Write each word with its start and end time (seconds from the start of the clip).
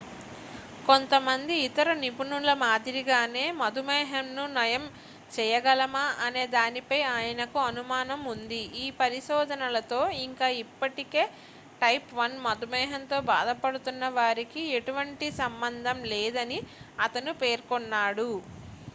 కొంతమంది 0.85 1.55
ఇతర 1.65 1.89
నిపుణుల 1.99 2.51
మాదిరిగానే 2.61 3.43
మధుమేహంను 3.59 4.43
నయం 4.55 4.85
చేయగలమా 5.31 6.03
అనే 6.25 6.45
దానిపై 6.55 6.99
ఆయనకు 7.11 7.59
అనుమానం 7.65 8.23
ఉంది 8.33 8.61
ఈ 8.81 8.95
పరిశోధనలతో 9.01 9.99
ఇంకా 10.25 10.49
ఇప్పటికే 10.63 11.25
టైప్ 11.81 12.09
1 12.21 12.43
మధుమేహంతో 12.47 13.19
బాధపడుతున్న 13.31 14.03
వారికీ 14.19 14.63
ఎటువంటి 14.79 15.29
సంబంధం 15.41 15.99
లేదని 16.13 16.59
అతను 17.07 17.33
పేర్కొన్నాడు 17.43 18.29